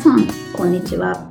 [0.00, 0.26] さん、
[0.56, 1.30] こんにちは。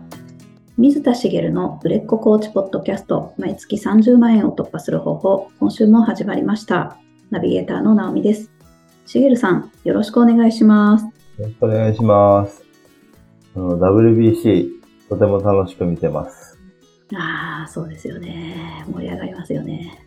[0.77, 6.95] 水田茂の売れっ子コーチポッドキャスト、毎月30万円を突破する方法、今週も始まりました。
[7.31, 8.51] ナビゲーターの直美です。
[9.07, 11.05] 茂さん、よろしくお願いします。
[11.05, 12.63] よろしくお願いします。
[13.55, 14.69] あの WBC、
[15.09, 16.55] とても楽しく見てます。
[17.15, 18.85] ああ、そうですよね。
[18.93, 19.99] 盛り上がりますよね。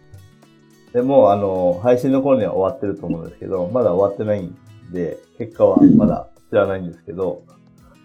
[0.93, 4.57] でも、あの、配信の頃には終わってると思うんですけど、まだ終わってないん
[4.93, 7.43] で、結果はまだ知らないんですけど、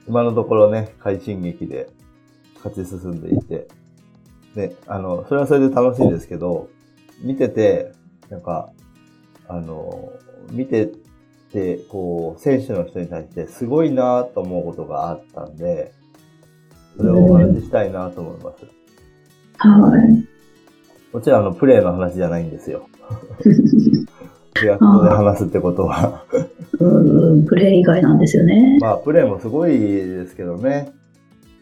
[0.08, 1.90] 今のところね、快進撃で
[2.56, 3.68] 勝ち進んでいて、
[4.56, 6.70] で、あの、それはそれで楽しいんですけど、
[7.22, 7.92] 見てて、
[8.30, 8.72] なんか、
[9.48, 10.12] あの、
[10.52, 10.92] 見て
[11.52, 15.94] て、こう、選手の人に対してすごいなと思うことがあったんで、
[16.98, 18.66] それをお話ししたいなと思います。
[19.58, 20.28] はい。
[21.14, 22.90] もちろんあの、プレーの話じゃないんですよ。
[24.62, 26.24] で話すってことは。
[26.80, 28.77] うん、プレイ以外なんですよね。
[28.80, 30.91] まあ、プレーもすごいですけどね。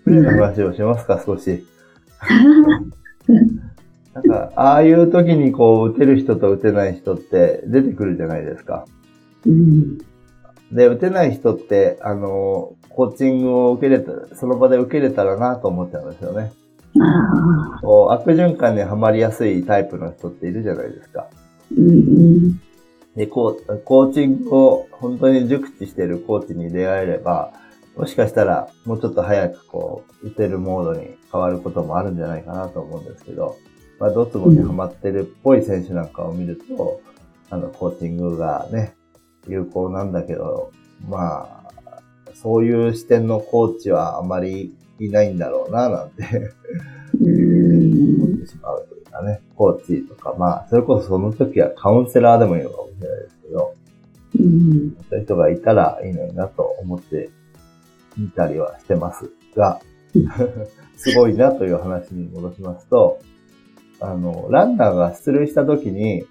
[0.04, 1.66] プレーの話をしますか、少し。
[4.14, 8.86] なんか、ああいう時にこう、打てる人と打てない人って出てくるじゃないですか。
[9.46, 9.98] うん、
[10.72, 16.54] で、打てない人って、あの、コーチングを受けれた、その場で受けれたらなと思っちゃうんですよね。
[17.82, 21.28] こう悪循環にはまりやすいタイプの人っているじゃないですか。
[21.78, 22.62] うん、うん、
[23.16, 27.54] で、こう、コーチングを本当に熟知しているコーチに出会えれば、
[27.96, 33.58] もしかしたらもうちょっと早くこう、打てるモードに変わることもあるんじゃないかなと思うんですけど、
[34.00, 37.02] まあ、ドツボにはまってるっぽい選手なんかを見ると、
[37.50, 38.96] あの、コーチングがね、
[39.48, 40.72] 有効なんだけど、
[41.08, 41.72] まあ、
[42.34, 46.52] そういう視点のコーチはあまりいないんだろうな、なんて
[47.22, 48.24] うん。
[48.24, 53.76] 思ってしまうかね、コーチとか、まあ、それこそその時はカウンセラーでもいいのかもしれないですけど、
[54.40, 57.30] うん、そういう人がいたらいいのになと思って
[58.18, 59.80] 見たりはしてますが、
[60.98, 63.20] すごいなという話に戻しますと、
[64.00, 66.25] あの、ランナーが出塁した時に、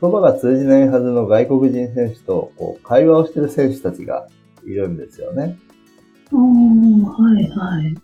[0.00, 4.26] 言葉が通じないはずの外国人選手とこう会話をしている選手たちが
[4.64, 5.58] いるんですよね。
[6.32, 7.94] はい、はい。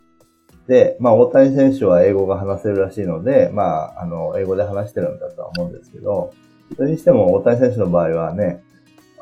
[0.69, 6.33] で、まあ、大谷選手は英語が話せるらしいので、まあ、あの、英語で話してるんだとは思うんですけど、
[6.77, 8.63] それにしても大谷選手の場合はね、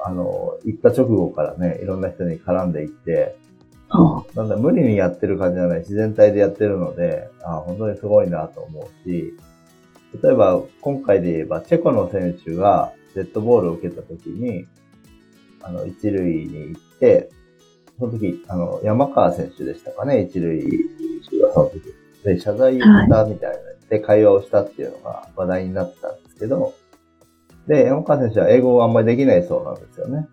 [0.04, 3.36] あの、行った直後からね、いろんな人に絡んでいって、
[3.88, 9.32] あなんだ、無理にやってる感じじゃない、自然体でやってるので、あ本当にすごいなと思うし、
[10.22, 14.66] 例えば、今回で言えば、チェコの選手がデッドボールを受けた時に、
[15.62, 17.30] あの、一塁に行って、
[17.98, 20.60] その時、あの、山川選手でしたかね、一塁
[21.30, 21.82] 手がその時。
[22.24, 23.56] で、謝罪したみたいな、
[23.88, 26.74] で、会話をしたっていうのが話題になったんですけど、
[27.66, 30.28] で、山川選手は英語があんまりできないそうなんですよね。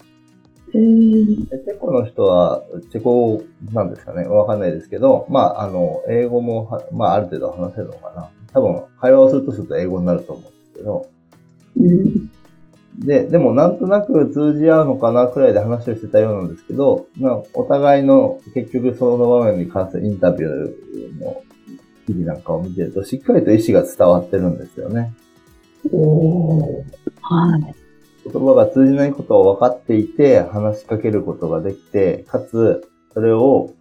[0.73, 1.25] へえ、
[1.57, 4.28] でチェコの人は、チェコなんですかね。
[4.28, 8.29] わかんないですけど、まあ、あの、英語もは、まあ、ある程度話せるのかな。
[8.53, 11.06] 多分、会話をするとすると英語になると思うんですけど、
[11.78, 12.31] うん、
[13.00, 21.42] で、でもなんとなく通じ合うのかなくらいで話をしてたようなんですけど、まあ、お互いの結局その場面に関するインタビューの
[22.06, 25.14] 記事なんかを見てると、しっかりと意思が伝わってるんですよね。
[25.92, 26.86] おお、
[27.22, 27.76] はい。
[28.26, 33.72] 言葉が通じないことを分かっていて、話しかけることができて、かつ、それを、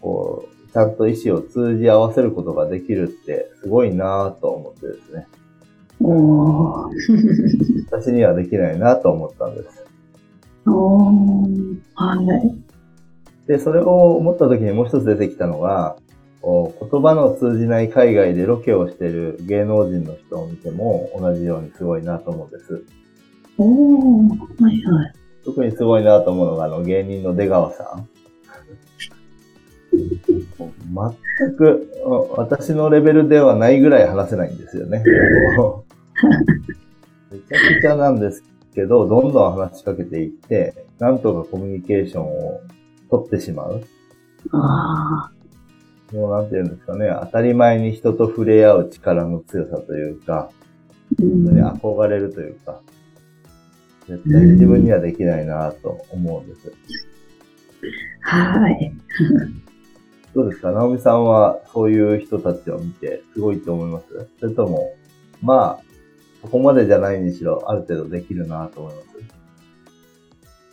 [0.00, 5.28] こう、ちゃんと意思を通じ合わせることができるって、すごいなぁと思ってですね。
[6.04, 6.90] おお、
[7.90, 9.86] 私にはできないなと思ったんです。
[10.66, 13.48] おーはい。
[13.48, 15.96] で、それを思った時にもう一つ出てきたのが、
[16.42, 22.84] 言葉の通じない海外でロケをしている芸能人の人を見ても同じようにすごいなと思うんです。
[23.56, 25.14] おお、はいはい。
[25.42, 28.08] 特にすごいなと思うのが、あの、芸人の出川さん。
[29.94, 32.08] 全く、あ
[32.40, 35.02] 私のレベルではないぐらい話せないんですよね。
[37.30, 38.42] めちゃくちゃなんです
[38.74, 42.60] けど、どんどん話しかけていって、なんとかコミュニケーションを
[43.10, 43.82] 取ってしまう。
[44.52, 45.30] あ
[46.12, 50.50] もうなんていうんですかね、当たり前に人と触れ合う力の強さというか、
[51.18, 52.80] 本当にん、憧れるというか、
[54.08, 56.72] 絶対に自分にはできないなと思うんです。
[58.20, 58.92] はい。
[60.34, 60.72] どうですか？
[60.72, 64.28] 直美さんはそういう人たちを見てすごいと思います？
[64.40, 64.94] それとも、
[65.42, 65.84] まあ、
[66.44, 69.06] そこまでじゃないにしろ、ある程度できるなと思います。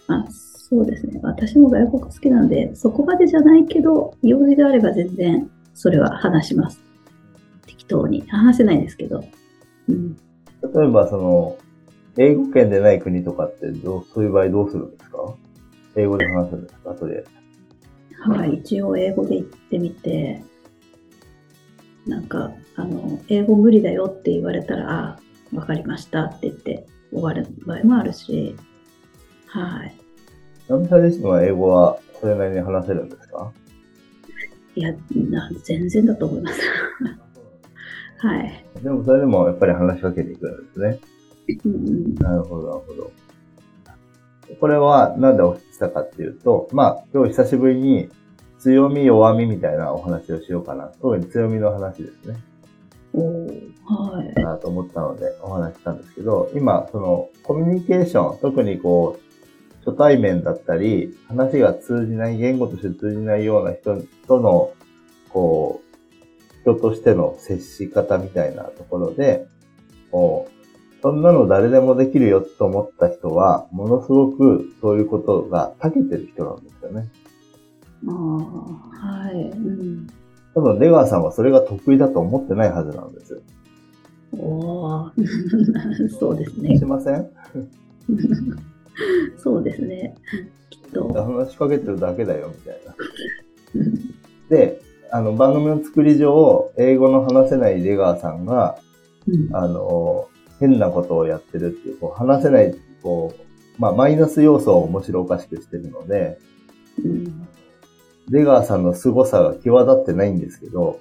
[0.07, 1.19] あそうですね。
[1.23, 6.79] 私も外国好きなんで、そこまでじゃないけど、用事があれば全然それは話します。
[7.65, 8.21] 適当に。
[8.29, 9.23] 話せないですけど。
[9.88, 11.57] うん、例えば、その、
[12.17, 15.35] 英語圏でない国とかってどう、そういう場合どうするんですか？
[15.95, 16.94] 英語で話すんですか？
[16.94, 17.29] とりあえず。
[18.29, 20.44] はい、一応英語で言ってみて、
[22.06, 25.19] なんか、あの、英語無理だよって言われたら、あ、
[25.53, 28.56] わかりましたって言って終わる場合もあるし、
[29.48, 29.95] はい。
[30.69, 33.51] ナミさん自身は英語はそれなりに話せるんですか？
[34.75, 34.94] いや、
[35.30, 36.62] な全然だと思います。
[38.19, 38.65] はい。
[38.81, 41.00] でもそれでもやっぱり話しかけていくんですね。
[41.65, 43.12] うんうんなるほど、なるほど。
[44.59, 48.09] これはなんでお聞きしたかっていうと、まあ今日久しぶりに
[48.59, 50.92] 強み弱みみたいなお話をしようかな。
[51.01, 52.38] 特に強みの話ですね。
[53.13, 54.34] はい。
[54.34, 59.31] かなと思ったのでお話ししたんですけど、今、そのコミュニケーション、特にこう、
[59.86, 63.98] 初対面だったり、話が通じない、言語として通じないような人
[64.28, 64.74] との、
[65.30, 69.48] こう、人としての接し方みたいなところで、
[70.12, 77.08] こう、そんなの誰でもできるよと思った人は、ものすごくそういうことが長けてる人なんですよね。
[78.08, 79.50] ああ、はい。
[79.50, 80.08] うん。
[80.53, 83.42] 多分、出川さんはそれが得意だと思ってないはずなんです。
[84.38, 85.12] おー
[86.19, 86.86] そうですねし。
[86.86, 87.30] ません？
[89.38, 90.15] そうですね。
[90.69, 91.07] きっと。
[91.13, 92.95] 話しかけてるだけだよ、みたいな。
[94.50, 94.81] で、
[95.12, 98.77] あの、番組の作り上、英語の話せない出川さんが、
[99.27, 100.27] うんあの、
[100.59, 106.38] 変なことをやってるっていう、こう話せない、こう、まあ、マイナス要素を面白おかしくしてるので、
[107.03, 107.48] うん
[108.29, 111.00] 出川さんの凄さが際立ってないんですけど、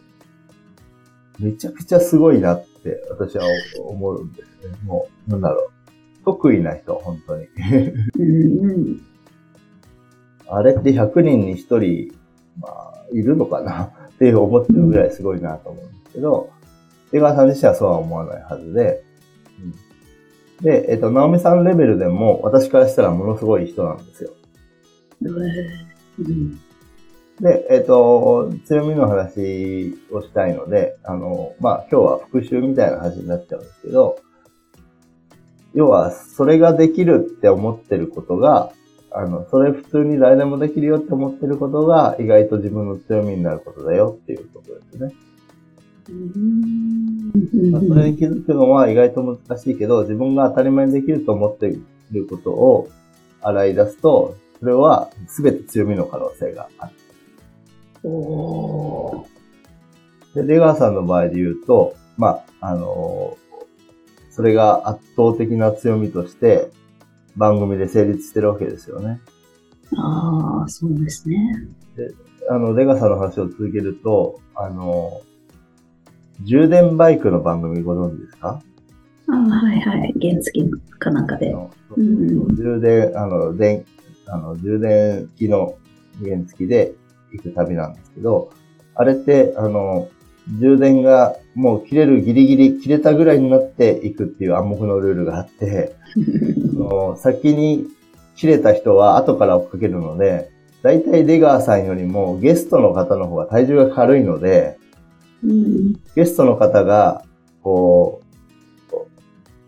[1.38, 3.44] めちゃくちゃすごいなって私は
[3.86, 4.74] 思うんですね。
[4.84, 5.70] もう、なんだろう。
[6.24, 7.46] 得意な人、本当に。
[10.48, 12.14] あれって100人に1人、
[12.60, 13.84] まあ、いるのかな？
[13.84, 16.50] って思ってるぐらいすごいなと思うんですけど、
[17.10, 19.02] 出川さん自身はそうは思わないはずで、
[19.62, 19.74] うん
[20.62, 24.30] で、えっと、直美さんレベルでも私からしたらものすごい人なんですよ。
[25.22, 26.60] うん
[27.40, 34.18] で、えっと、強みの話をしたいので、あの、まあ、今日は復習みたいな話になっちゃうんですけど、
[35.74, 38.72] 要は、それができるって思ってることが、
[39.12, 45.14] あの、それ普通に誰でもできるよって思ってることが、意外と自分の強みになることだよっていうことですね。
[46.10, 51.80] うんまあ、それに気づくのは意外と難しいけど、自分が当たり前にできると思ってい
[52.12, 52.88] ることを
[53.40, 56.99] 洗い出すと、それは全て強みの可能性がある。
[58.02, 63.36] おーで、出川さんの場合で言うと、まあ、あの
[64.30, 66.70] それが圧倒的な強みとして
[67.36, 69.20] 番組で成立してるわけですよね。
[69.96, 71.68] ああ、そうですね。
[72.48, 75.20] あの、出川さんの話を続けると、あの
[76.42, 78.62] 充電バイクの番組ご存知ですか？
[79.28, 80.14] ああ、はいはい。
[80.20, 80.60] 原付
[80.98, 81.52] かなんかで。
[81.96, 83.84] うん充電、あの、電、
[84.26, 85.74] あの、充電機の
[86.22, 86.94] 原付で
[87.32, 88.52] 行く旅なんですけど、
[88.94, 90.08] あれって、あの、
[90.58, 95.94] 充電がもう切れるギリギリ切れたぐらいになっていくっていう暗黙のルールがあって、
[96.74, 97.86] その先に
[98.36, 100.50] 切れた人は後から追っかけるので、
[100.82, 104.78] だいたい出川さんよりもゲストの方の方が体重が軽いので、
[105.44, 107.24] うんゲストの方が、
[107.62, 108.20] こ
[108.88, 109.08] う、こ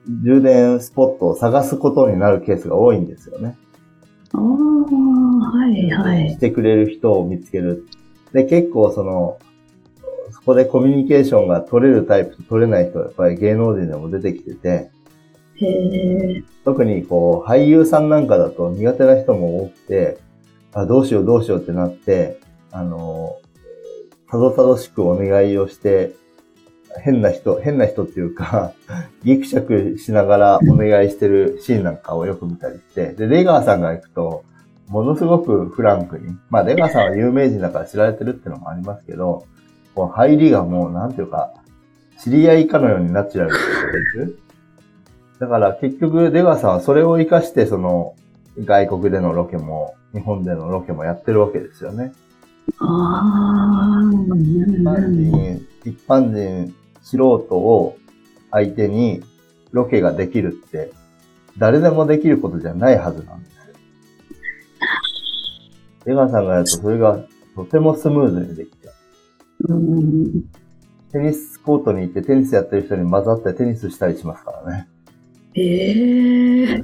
[0.06, 3.56] う充電スポットを探すことになるケースが多いんですよね。
[4.32, 6.31] ああ、はいはい。
[6.31, 7.86] してくれる人を見つける。
[8.32, 9.39] で、結構その、
[10.31, 14.91] そこでコミュニケーションが取れるタイプと取れない人はやっぱり芸能人でも出てきてて、
[15.56, 16.43] へえ。
[16.65, 20.19] 特にこう、俳優さんなんかだと苦手な人も多くて、
[20.72, 23.36] あ、どうしようどうしようってなって、あの、
[24.31, 26.15] たどたどしくお願いをして、
[27.01, 28.72] 変な人、変な人っていうか、
[29.25, 34.44] ギクシャクしながらお願いしてるシーンなんかをよく見たりして、で、出川さんが行くと、
[34.89, 39.44] ものすごくフランクに、まあ出川さんは有名人だから知られてるっていうのもありますけど、
[39.94, 41.53] こう入りがもうなんていうか、
[42.22, 44.39] 知り合いかのようにナチュラル。
[45.39, 48.15] だから結局出川さんはそれを活かしてその
[48.61, 52.13] 外国でのロケも日本でのロケもやってるわけですよね。
[52.79, 57.97] ああ、うん一般人、一般人素人を
[58.51, 59.23] 相手に
[59.73, 60.93] ロケができるって
[61.59, 63.63] 誰でもできることじゃないはずなんですよ。
[66.06, 67.19] 出川さんがやるとそれが
[67.55, 68.89] とてもスムーズにできて。
[69.69, 70.44] うん
[71.13, 74.89] テニスコートに行ってテニスやってる人に混ざってテニスしたりしますからね。
[75.55, 76.82] へえ。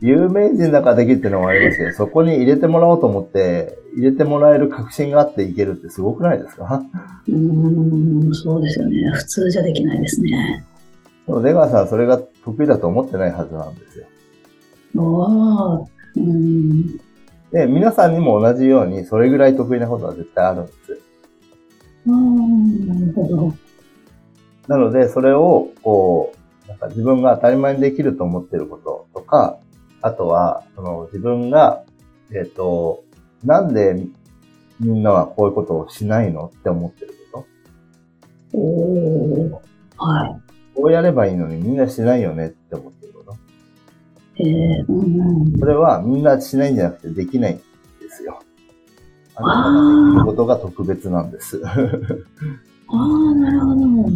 [0.00, 6.82] 有名人だからできるっていうのもありますけど、そこに入れてもらおうと思って、入れてもらえる確信があっていけるってすごくないですか？
[7.28, 9.10] うん、そうですよね。
[9.12, 10.64] 普通じゃできないですね。
[11.26, 14.06] でも出川さんはそれが得意だと思ってないはずなんですよ。
[14.98, 15.84] ああ、
[16.16, 16.96] うん。
[17.52, 21.00] で、皆さんにも同じように、それぐらい得意なことは絶対あるんです。
[22.08, 23.54] ああ、なるほど。
[24.68, 26.38] なので、それを、こう、
[26.72, 29.58] なんか自分が当たり前にできると思ってることとか、
[30.00, 31.84] あとは、その自分が、
[32.30, 33.04] えっ、と、
[33.44, 34.06] なんで
[34.80, 37.46] みんなはこういうことをしないのって思ってるこ
[38.52, 38.58] と？
[38.58, 39.50] おー。
[39.96, 40.40] は
[40.74, 44.42] こうやればいいのにみんなしないよねって思ってること。
[44.42, 44.48] い。
[44.48, 45.58] えー、うんうん。
[45.58, 47.62] それはみんなしないんじゃなくてできないんで
[48.10, 48.40] すよ。
[49.34, 51.60] あなたができることが特別なんです。
[51.66, 54.08] ああ、なるほど。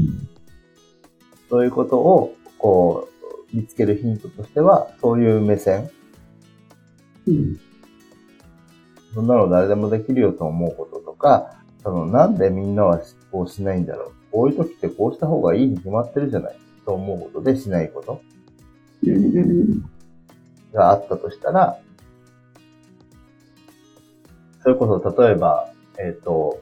[1.48, 3.08] そういうことを、こ
[3.52, 5.90] う、見つけるヒントとしては、そういう目線。
[7.26, 7.60] うん。
[9.14, 14.12] そんなの誰でもできるよと思うこととか、その、なんでみんなはこうしないんだろう。
[14.32, 16.56] こういう時ってこうした方がいいに決まってるじゃない。
[16.86, 18.22] と思うことでしないこと
[20.72, 21.78] があったとしたら、
[24.62, 26.60] それこそ例えば、えっ、と、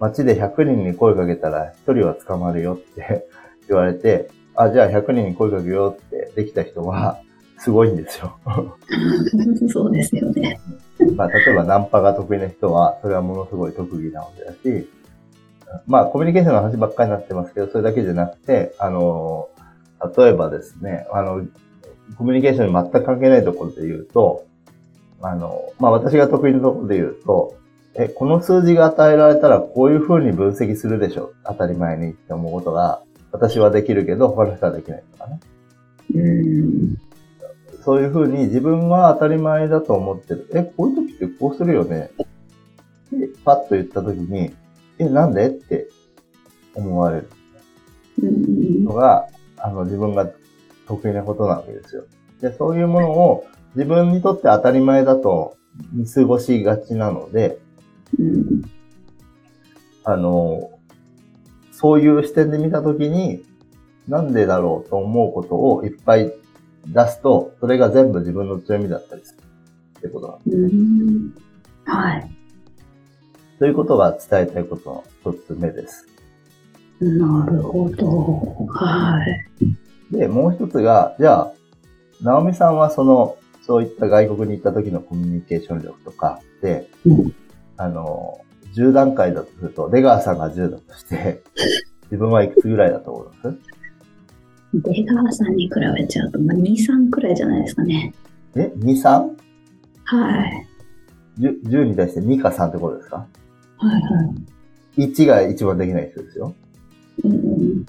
[0.00, 3.28] 街で100人に声かけたら1人は捕まるよって
[3.68, 7.20] 言われて、あ、じゃあ100人に声かけようってできた人は、
[7.58, 8.38] すごいんですよ。
[8.46, 9.68] うん。
[9.68, 10.60] そうですよね。
[11.16, 14.88] まあ、例えばナンパが得意な人は、それはものすごい特技なわけだし、
[15.86, 19.48] まあ、コミュニケーションの話ばっかりになってますけど、それだけじゃなくて、あの、
[20.16, 21.46] 例えばですね、あの、
[22.16, 24.44] コミュニケーションに全く関係ないところで言うと、
[25.22, 27.56] あの、まあ、私が得意なところで言うと、
[27.94, 33.02] え、この数字が与えられたらこういう風に分析するでしょ当たり前にって思うことが、
[33.34, 35.40] 私はできるけど、他の人はできないとかね。
[36.14, 36.96] うん。
[37.82, 40.48] そういうふうに自分は当たり前だと思ってる。
[40.54, 42.12] え、こういう時ってこうするよね。
[43.10, 44.54] で、パッと言った時に、
[45.00, 45.48] え、なんで？
[45.48, 45.88] って
[46.76, 47.28] 思われる
[48.22, 49.26] うんのが、
[49.58, 50.30] あの、自分が
[50.86, 52.04] 得意なことなわけですよ。
[52.40, 55.56] で、そういうものを自分にとって当たり前だと
[55.92, 57.58] 見過ごしがちなので、
[58.16, 58.62] うん。
[60.04, 60.70] あの、
[61.84, 63.44] そういう視点で見た時に、
[64.08, 66.32] なんでだろうと思うことをいっぱい
[66.86, 69.42] 出すと、それが全部自分の強みだったりする
[69.98, 71.34] ってことなんですうん。
[71.84, 72.30] はい。
[73.58, 76.06] ということが伝えたいことの一つ目です。
[77.00, 78.66] なるほど。
[78.72, 79.22] は
[80.10, 80.16] い。
[80.16, 81.52] で、もう一つが、じゃあ、
[82.22, 87.34] ナオミさんはその、そういった外国に行った時のコミュニケーション力とかで、うん
[87.76, 88.40] あの、
[88.74, 91.42] 10段階だとすると、出川さんが10だとして、
[92.10, 93.56] 自分はいくつぐらいだと思います？
[94.74, 98.12] 出川さんに比べちゃうと、まあ、2、3くらいじゃないですかね。
[98.56, 99.36] え ?2、3?10
[100.04, 100.66] はい。
[101.38, 103.26] 10に対して2か3ってことですか？
[103.78, 104.24] はいは
[104.96, 105.06] い。
[105.06, 106.54] ?1 が一番できない人ですよ。
[107.24, 107.86] うん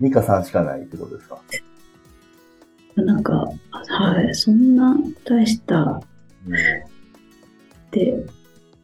[0.00, 1.38] 2か3しかないってことですか？
[2.96, 3.06] うん。
[3.06, 4.34] なんか、はい。
[4.34, 6.02] そんな大した
[6.46, 6.56] うんっ
[7.90, 8.24] て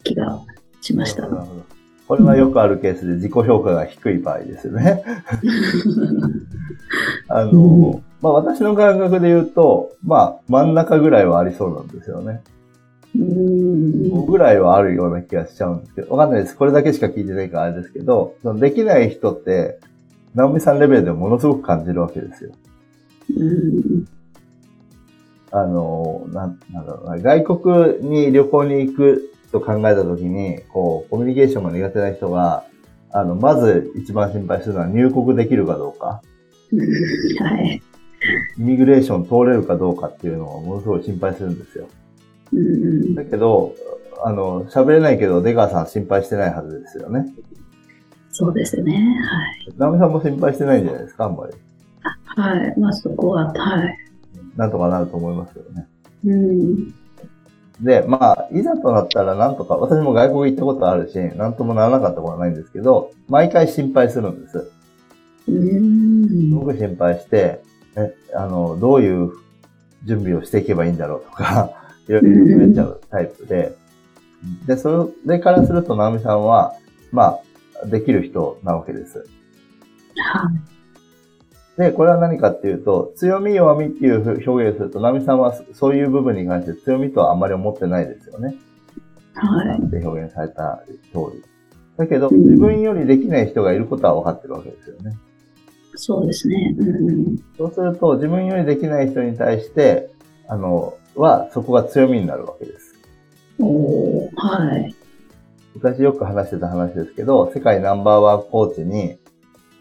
[0.04, 0.40] 気が
[0.80, 1.22] しました。
[1.22, 1.62] なるほど
[2.08, 5.04] これはよくあるケースで自己評価が低い場合ですよね。
[7.28, 12.40] あの、うんまあ私の感覚で言うと、まあ真ん中ぐらいはありそうなんですよね。
[13.14, 13.22] うん
[14.10, 16.56] 5ぐらいはあるような気がしちゃうんですけど、わかんないです。
[16.56, 19.78] これだけしか聞いてないからあれですけど、そのできない人って、
[20.34, 22.50] 直美さんレベルでものすごく感じるわけですよ。
[23.36, 24.04] うん
[25.50, 27.44] あの、なんなんだろうな、外
[27.98, 32.64] 国に旅行に行くと考えたときに、こう、コミュニケーションが苦手な人が、
[33.10, 36.22] あの、まず一番心配するのは入国できるかどうか、
[37.40, 37.82] はい。
[38.58, 41.88] イミグレーション通れるかどうかっていうのをものすごい心配するんですよ。
[42.52, 43.74] うんだけど、
[44.24, 47.26] あの、喋れないけど、出川さん心配してないはずですよね。
[48.30, 48.92] そうですよね。
[48.92, 49.74] はい。
[49.76, 51.52] 直美さんも心配してないんじゃないですか、あんまり。
[52.24, 52.74] はい。
[52.78, 53.98] まあそこは、はい。
[54.56, 55.86] なんとかなると思いますけどね。
[56.24, 56.94] うん。
[57.80, 64.70] で、まあ、いざとなったらなんとか、私も外国行ったことあるし、なんともならなかったことはないんですけど、毎回心配するんです。
[65.48, 67.62] うんすごく心配して、
[67.96, 69.32] え、あの、どういう
[70.04, 71.70] 準備をしていけばいいんだろうとか、
[72.08, 73.72] いろいろ考えちゃうタイプで、
[74.66, 76.74] で、それからすると、直美さんは、
[77.12, 77.38] ま
[77.82, 79.18] あ、できる人なわけです。
[79.18, 80.77] はい。
[81.78, 84.20] で、これは何かっていうと、強み弱みっていう
[84.50, 88.56] 表現をすると、直美さんはそういう部分に関して強みとはあんまり思ってないですよね。
[89.34, 89.78] はい。
[89.80, 90.82] って表現された
[91.12, 91.42] 通り。
[91.96, 95.16] だけど、自分よりできない人がいることは分かってるわけですよね。
[95.94, 96.74] そうですね。
[96.78, 97.36] うん。
[97.56, 100.10] そうすると、自分よりできない人に対して、
[100.48, 102.96] あの、は、そこが強みになるわけです。
[103.60, 104.94] おーはい。
[105.76, 109.18] 昔よく話してた話ですけど、世界ナンバーワンコーチに、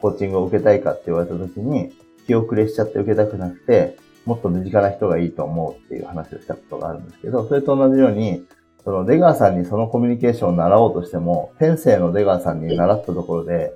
[0.02, 1.92] コーチングを受けたいかって言われた時に、
[2.26, 8.44] 気遅れしちゃって受けたくなくて、もっと身近な人がいいと思うっていう話をしたことがあるんですけど、それと同じように、
[8.84, 13.76] その出川さんにそのコミュニケーションを習おうとしても、天性の出川さんに習ったところで、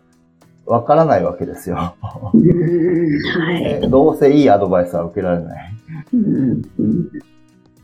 [0.66, 1.76] わからないわけですよ。
[1.76, 1.96] は
[3.84, 3.90] い。
[3.90, 5.74] どうせいいアドバイスは受けられない。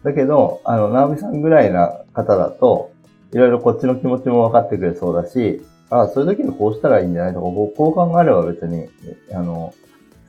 [0.04, 2.92] だけど、あの、直美さんぐらいな方だと、
[3.34, 8.90] いろいろこっちの気持ちも分かってくれそうだし、ああ、そういう時にこうしたらいいんじゃないとか、こう考えれば別に、
[9.34, 9.74] あの、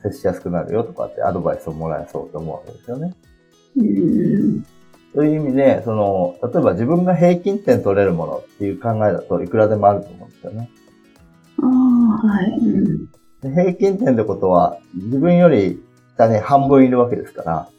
[0.01, 3.13] 接しやすくなるよとかってアドバイスをもらえそうと思うわけですよね。
[3.77, 4.65] うん。
[5.13, 10.69] そういう意味で、その、例えば自分が平均点取れるものっていう考えだといくらでもあると思うんですよね。
[11.61, 12.57] ああ、はい。
[12.59, 15.83] うん、平均点ってことは、自分より
[16.15, 17.69] 下に半分いるわけですから、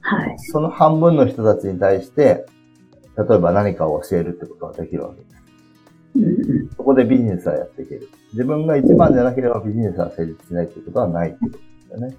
[0.00, 0.38] はい。
[0.38, 2.46] その半分の人たちに対して、
[3.16, 5.27] 例えば何かを教えるってことができるわけです。
[6.76, 8.08] そこでビジネスはやっていける。
[8.32, 12.16] 自分が一番じゃなければビジネスは成立しないっていうことはないってことですよね。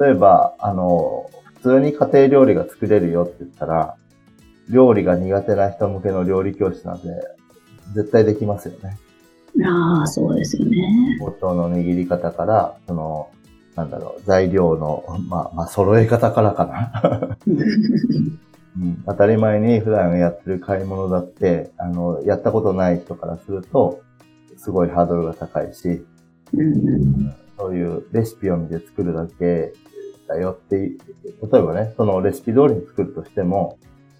[0.00, 3.96] 例えば、あの、普通に家庭料理が作れるよって言ったら、
[4.70, 7.08] 料理が苦手な人向けの料理教室なんで、
[7.94, 8.98] 絶対できますよね。
[9.64, 11.18] ああ、そうですよね。
[11.20, 13.30] 包丁の握り方から、その、
[13.74, 17.36] なんだろう、材料の、まあ、まあ、揃え方からかな。
[18.80, 24.02] うん、当たり前に普段やってる買い物だって、あの、やったことない人からすると、
[24.56, 26.04] すごいハードルが高いし、
[26.52, 29.72] うん、そういうレシピを見て作るだけ
[30.28, 30.94] だよって、例
[31.58, 33.78] えばね、そのレシピ通りに作るとしても、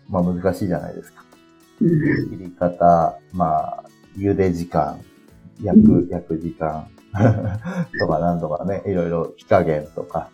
[0.08, 1.22] まあ難しいじゃないですか。
[1.78, 3.84] 切り方、まあ、
[4.16, 5.00] 茹で時間、
[5.62, 6.88] 焼く、焼く時間
[8.00, 10.30] とかなんとかね、いろいろ火加減とか、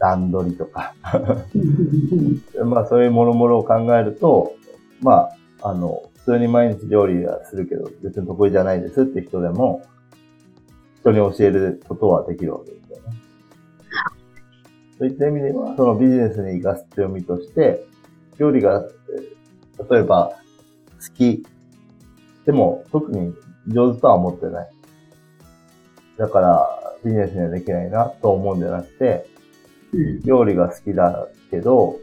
[0.00, 0.94] 段取りとか
[2.64, 4.54] まあそういうもろもろを考えると、
[5.02, 5.28] ま
[5.62, 9.82] あ、あの、普通に毎日料理はするけど、別に得意じゃないですって人でも、
[11.00, 13.02] 人に教えることはできるわけですよね。
[14.98, 17.86] そういった意味では、そのビジネスに活かす強みとして、
[18.38, 18.86] 料理が、
[19.90, 20.32] 例えば、
[21.08, 21.44] 好き。
[22.46, 23.34] でも、特に
[23.68, 24.70] 上手とは思ってない。
[26.18, 26.68] だから、
[27.04, 29.29] ビジネスにはできないなと思うんじゃなくて、
[30.24, 31.98] 料理が好きだけど、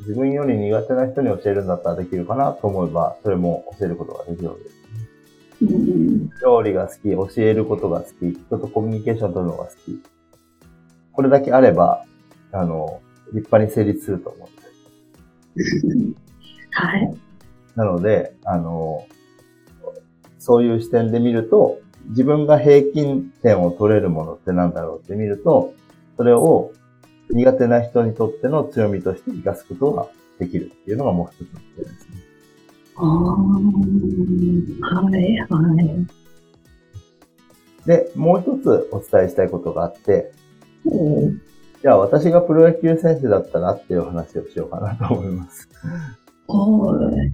[0.00, 4.80] 自分より苦手な人に教えるんだったらできるかなと思えば、それも教えることができるわけです。
[6.42, 10.02] 料理が好き、教えることが好き、人とコミュニケーション取るのが好き。
[11.12, 12.04] これだけあれば、
[12.52, 15.80] あの、立派に成立すると思うんです。
[16.72, 17.14] はい。
[17.76, 19.06] なので、あの、
[20.38, 25.74] そういう視点で見ると、自分が平均点を取れるものって何だろうって見ると、
[26.16, 26.72] それを
[27.32, 30.06] 苦手な人にとっての強みとして活かすことが
[30.38, 32.20] できるっていうのがもう一つの点ですね。
[32.96, 33.06] ああ、
[34.96, 36.06] はい、はい。
[37.86, 40.32] で、もう一つお伝えしたいことがあって、
[41.82, 45.68] じゃあ私がプロ野球選手だったらっていう話をしようかなと思います。
[46.48, 47.32] はい。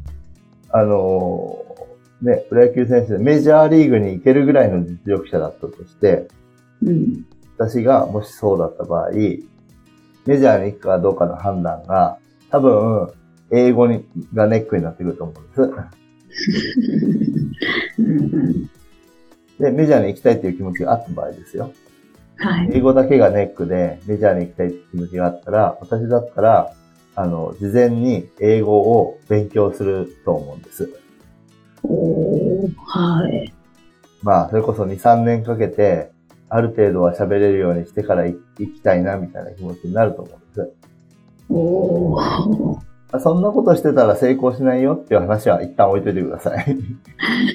[0.71, 6.29] あのー、ね、プロ野球選手でメジャーリーグに行けるぐらいの実力者だったとして、
[6.83, 7.25] うん、
[7.57, 9.11] 私がもしそうだった場合、
[10.27, 12.19] メジャーに行くかどうかの判断が、
[12.51, 13.13] 多分、
[13.51, 15.73] 英語にがネックになってくると思うんです。
[19.61, 21.73] で、メジャーに行きたいっていう気持ちがあった場合ですよ。
[22.37, 22.71] はい。
[22.75, 26.73] 英語だけがネックでメジャーに行きたいって気持ちがあったら、私だったら、
[27.15, 31.01] あの、事前に英語を勉強すると思うんです。
[31.83, 33.53] おはい。
[34.23, 36.11] まあ、それこそ2、3年かけて、
[36.49, 40.73] ある程度は喋れるようにしてから行きたいな、みたいな気持ちになると思うんです。
[41.49, 42.87] おー。
[43.21, 46.77] そんなことしてたら成功しないよっていう話は一旦置いといてください。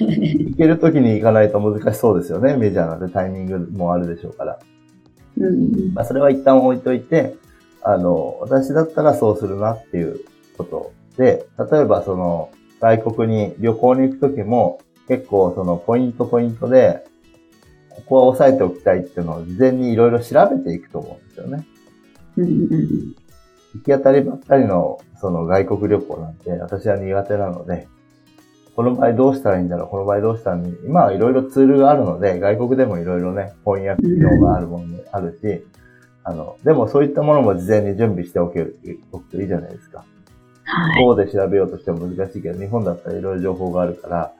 [0.00, 2.56] 行ける時に行かないと難しそうですよね。
[2.56, 4.58] メジャーなんでタイミングもあるでしょうから。
[5.38, 7.36] うん、まあ、それは一旦置いといて、
[7.82, 10.20] あの、私だったらそうするなっていう
[10.56, 12.50] ことで、例えばその、
[12.80, 17.04] 外国に旅行に行く時も、結構そのポイントポイントで、
[17.96, 21.66] ここは押さえておきたいっていうのを事前にいろいろ調べていくと思うんですよね。
[23.74, 27.88] 行き当たりばったりのその外国旅行なんて私は苦手なので、
[28.74, 35.64] この場合どうしたらいいんだろうこの場合どうしたらいい今はいろいろツールがあるので、外国でもいろいろね、翻訳機能があるものもあるし、
[36.24, 38.78] あの、でもそういったものも事前に準備しておける、
[39.10, 40.04] おくといいじゃないですか。
[40.64, 41.04] はい。
[41.04, 44.32] こうで調べようとしても難しいけど、日本だったらいろいろ情報があるから、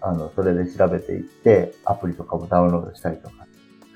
[0.00, 3.46] あの、それで調べていって、アプリとかもダウンロードしたりとか、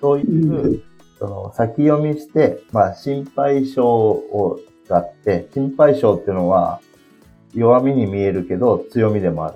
[0.00, 0.82] そういう、うん、
[1.18, 6.80] その、先読みして、まあ、心配性を使って、心配性っていうのは、
[7.54, 9.54] 弱みに見えるけど、強みでもある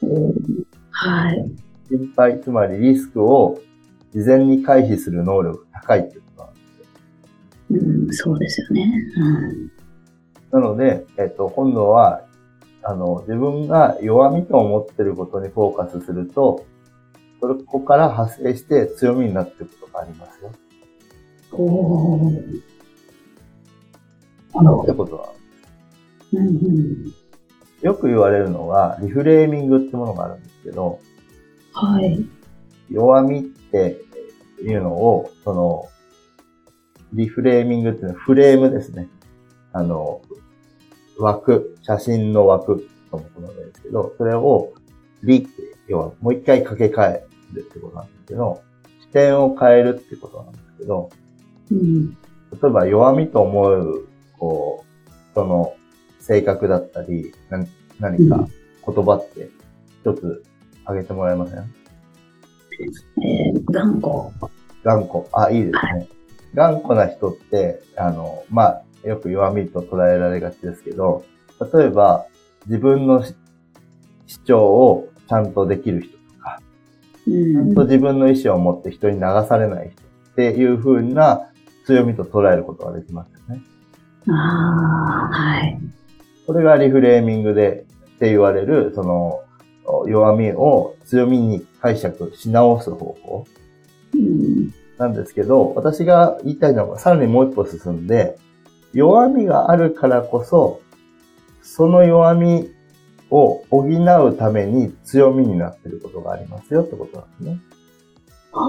[0.00, 0.64] と思うんですね。
[0.90, 1.50] はい。
[1.88, 3.58] 心配、つまりリスクを
[4.12, 6.54] 事前に回避する能力が高いっていうことなん
[8.06, 8.32] ですよ。
[8.32, 8.92] うん、そうですよね。
[10.52, 10.60] うん。
[10.60, 12.22] なので、えっと、今度は、
[12.82, 16.64] あの、自分が弱みと思ってることにフォーカスすると、
[17.40, 20.52] それここから派生して強みになっていくことがありますよ。
[21.52, 22.60] おー。
[24.54, 24.82] なるほど。
[24.82, 25.32] ってことは、
[26.32, 27.12] うんうん。
[27.82, 31.00] よく言われるのは、リフレーミングってものがあるんですけど、
[31.72, 32.26] はい。
[32.90, 34.00] 弱みって
[34.62, 35.88] いうのを、その、
[37.12, 39.08] リフレーミングっていうのはフレームですね。
[39.72, 40.20] あの、
[41.20, 44.72] 枠、写真の枠のことなんですけど、それを、
[45.22, 45.50] リって、
[45.88, 48.62] 要はもう一回掛け替えるってことなんですけど、
[49.00, 51.10] 視点を変えるってことなんですけど、
[51.70, 52.10] うん。
[52.10, 52.16] 例
[52.64, 55.74] えば弱みと思う、こう、その
[56.18, 57.64] 性格だったり、な
[57.98, 58.48] 何か
[58.86, 59.50] 言葉って
[60.02, 60.42] 一つ
[60.84, 61.58] 挙げてもらえません？
[63.22, 64.30] えー、頑固。
[64.82, 65.26] 頑固。
[65.32, 66.08] あ、いいですね。
[66.54, 71.24] 頑固な人って、あの、まあ、よく弱みと捉えられがちですけど、
[71.74, 72.26] 例えば、
[72.66, 73.34] 自分のし
[74.26, 76.60] 主張をちゃんとできる人とか、
[77.26, 77.84] うちゃんんと。
[77.84, 81.50] 自分の意思を持って人に流されない人っていう風な
[81.86, 83.62] 強みと捉えることができますよね。
[84.28, 85.80] ああ、はい。
[86.46, 87.86] これがリフレーミングで
[88.16, 89.42] って言われる、その、
[90.06, 93.46] 弱みを強みに解釈し直す方法
[94.14, 94.72] うん。
[94.98, 98.38] なんですけど、私が言いたいのはさらにもう一歩進んで、
[98.92, 100.80] 弱みがあるからこそ、
[101.62, 102.70] その弱み
[103.30, 107.60] を補うために強みになっていることがありますよってことなんですね。
[108.52, 108.68] ああ、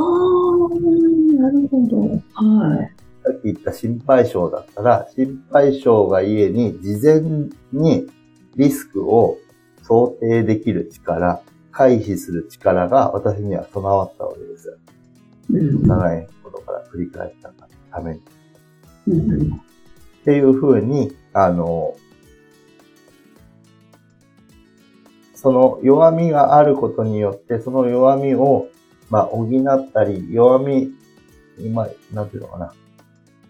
[1.41, 2.01] なるほど。
[2.33, 2.95] はい。
[3.23, 7.21] さっき言った心配性だったら、心配性がゆえに事前
[7.71, 8.07] に
[8.55, 9.37] リスクを
[9.83, 14.77] 想定できる力、回避する力が私には備わったわけですよ。
[15.51, 15.87] うん。
[15.87, 17.51] 長いことから繰り返した
[17.91, 18.21] ために。
[19.07, 19.61] うん。
[20.21, 21.95] っていうふうに、あの、
[25.33, 28.67] その弱みがあることによって、その弱みを、
[29.09, 30.91] まあ、補ったり、弱み、
[31.57, 32.73] 今、なんていうのかな。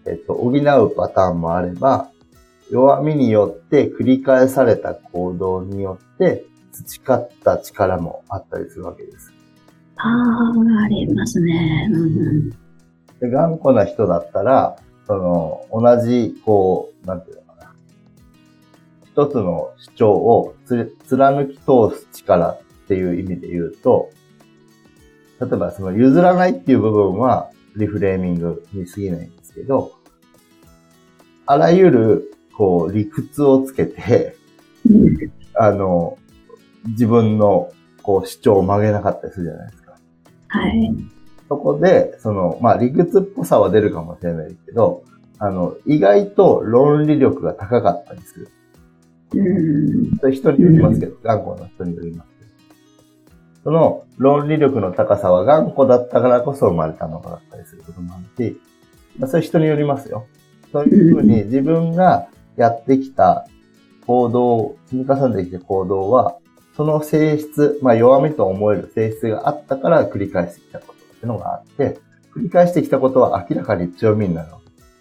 [0.06, 2.10] えっと、補うパターンもあれば、
[2.70, 9.30] 弱みによって繰り返された行動によって培った力もあったりするわけです。
[9.96, 11.90] ああ、ありますね。
[11.92, 12.50] うん。
[12.50, 12.56] で、
[13.30, 17.72] 頑固な人だったら、その、同じ、こう、なんていうのかな。
[19.06, 24.10] 一つの主張をつ貫き通す力っていう意味で言うと、
[25.40, 29.92] 例えばその譲らないっていう部分はリフレーミングに過ぎないんですけど、
[31.46, 34.36] あらゆる、こう、理屈をつけて、
[35.54, 36.18] あの、
[36.86, 39.96] 自分の、こう、主張を曲げなかったりするじゃないですか。
[40.48, 41.11] はい。
[41.52, 45.04] そこで、その、まあ、理屈っぽさは出るかもしれないけど、
[45.38, 48.48] あの、意外と論理力が高かったりする。
[49.34, 50.32] うん。
[50.32, 52.50] 人によりますけど、頑固な人によりますけど。
[53.64, 58.58] その論理力の高さは頑固だったからこそ生まれたのかだったりすることもあるし、
[59.18, 60.26] まあ、それ人によりますよ。
[60.72, 63.46] そういうふうに自分がやってきた
[64.06, 66.38] 行動、積み重ねてきた行動は、
[66.78, 72.00] その性質、まあ弱みと思える性質があったから繰り返してきたことっていうのがあって、
[72.34, 74.48] 繰り返してきたことは明らかに強みになる。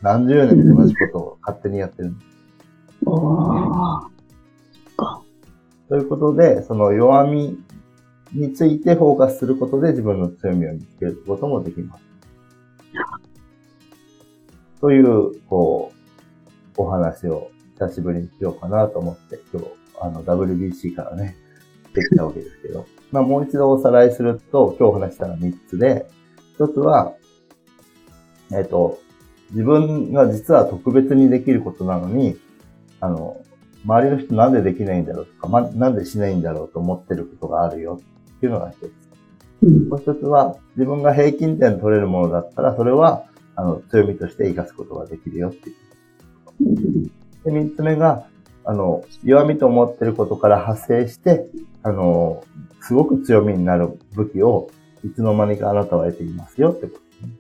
[0.02, 2.14] 何十年も同じことを勝手にやってる。
[5.90, 7.58] ということで、その弱み
[8.34, 12.04] についてフォーカスすることで自分の強みを見つけることもできます。
[14.80, 15.92] という、こ
[16.78, 19.68] う、お話を久しぶりにしようかなと思って、今日、
[20.00, 21.36] あの、WBC からね、
[21.94, 26.08] できたわけですけど、まあ、もう一度おさらいすると、今日話したのは3つで、
[26.58, 27.14] 1つは、
[28.52, 29.00] えっ、と、
[29.52, 32.38] 自分が実は特別にできることなのに、
[33.00, 33.42] あの、
[33.86, 38.00] 周りの人なんでできないんだろうとか、ま、なんでしないんだろうと思ってることがあるよ
[38.36, 38.92] っていうのが一つ。
[39.64, 39.90] うん。
[39.90, 43.26] もう一つは、自分が平均点取れるものだったら、それは、
[43.56, 45.76] あの、強みとして活かすことができるよっていう。
[46.62, 47.04] うん。
[47.04, 47.12] で、
[47.46, 48.28] 三つ目が、
[48.64, 51.48] あの、弱みと思ってることから派生して、
[51.84, 52.44] あの、
[52.82, 54.70] すごく強みになる武器を、
[55.04, 57.34] いつの間にかあなたは得ていますよってことね。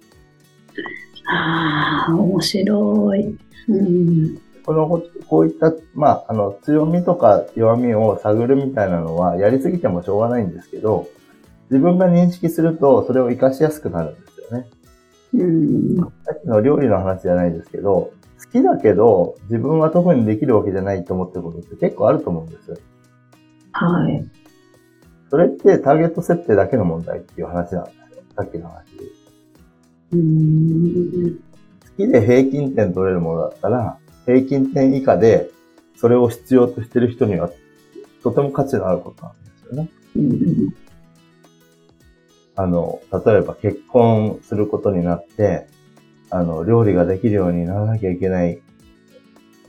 [1.27, 3.37] ああ、面白い。
[3.67, 4.41] うん。
[4.65, 11.07] この、こういった、まあ、あの、強みとか弱みを探るみたいなのは、やりすぎてもしょうがないんですけど、
[11.69, 14.69] 自分が認識すると、それを活かしやすくなるんですよね。
[15.33, 15.97] うん。
[16.25, 18.20] さっきの料理の話じゃないですけど、好
[18.51, 22.77] きだけど、自分は特にできるわけじゃないと思ってることって結構あると思うんですよ。
[23.71, 24.25] はい。
[25.29, 28.23] それってターゲット設定だけの問題っていう話なんですよ。
[28.35, 29.05] さっきの話で。
[30.13, 31.35] うん。
[31.37, 35.49] 好きで平均点取れるものだったら、平均点以下で、
[35.95, 37.49] それを必要としてる人には、
[38.23, 39.89] とても価値のあることなんですよね。
[40.15, 40.73] うん。
[42.55, 45.67] あの、例えば結婚することになって、
[46.31, 48.61] あの、料理ができるようにならなきゃいけない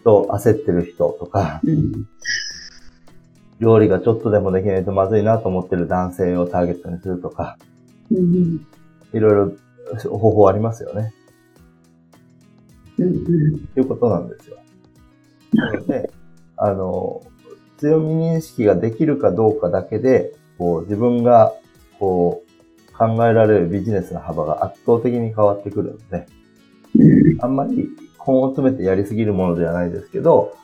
[0.04, 2.08] と焦ってる人とか、うん。
[3.58, 7.58] 料理がちょっとでもできないとまずいなと思ってる男性をターゲットにするとか、
[8.10, 8.66] うん。
[9.12, 9.52] いろいろ
[10.08, 11.12] 方法ありますよね。
[12.98, 13.24] うん。
[13.68, 14.58] ということなんですよ。
[15.54, 16.10] なので、
[16.56, 17.22] あの、
[17.78, 21.52] 強み認識ができるかどうかだけで、こう、自分が、
[21.98, 26.41] こう、考えられるビジネスの幅が圧倒的に変わってくるので、うん。
[27.40, 27.88] あんまり
[28.26, 30.56] 根を詰めてやりすぎるものではないですけど、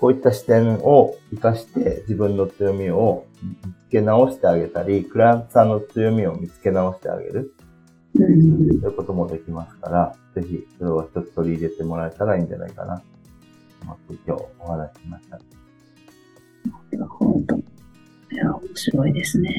[0.00, 7.54] こういった視点を活かして自分の強みを見つけ直してあげたり、クライアントさんの強みを見つけ直してあげる
[8.14, 8.80] うん。
[8.80, 13.04] ということもできますから、ぜひそれを一つ取り入れてもらえたらいいんじゃないかなと
[13.82, 15.38] 思って今日お話ししました。
[16.90, 17.56] では本当。
[17.56, 19.54] いや、面白いですね。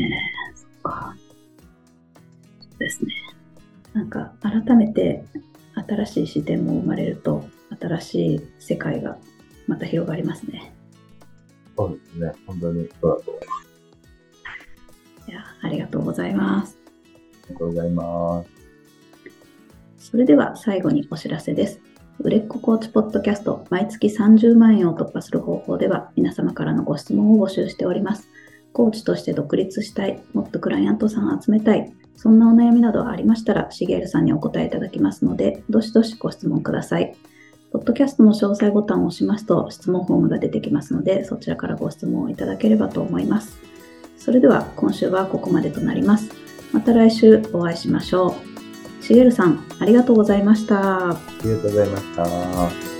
[0.55, 1.15] そっか。
[2.61, 3.11] そうですね。
[3.93, 5.23] なんか、改めて
[5.89, 7.45] 新しい視点も生まれると、
[7.79, 9.17] 新しい世界が
[9.67, 10.73] また広がりますね。
[11.77, 12.31] そうですね。
[12.45, 13.53] 本当にそうだと思いま
[15.25, 15.31] す。
[15.31, 16.77] いや、ありがとうございます。
[16.85, 18.49] ありがとうございます。
[19.97, 21.79] それでは最後にお知らせです。
[22.19, 28.27] 売れっ子コーチポッドキャスト毎月30万円を突破する方法では皆様からのご質問を募集しております。
[28.73, 37.15] コーチとして独立したい、もっとクライアントさんを集めたい、そんなお悩みなどありましたら、しげるさんにお答えいただきますので、どしどしご質問ください。
[37.71, 43.57] ポッドキャストの詳細ボタンを押しますと質問フォームが出てきますので、そちらからご質問をいただければと思います。
[44.17, 46.29] それでは今週はここまでとなります。
[46.73, 48.35] また来週お会いしましょ
[49.01, 49.03] う。
[49.03, 51.11] しげるさん、ありがとうございました。
[51.11, 52.98] ありがとうございました。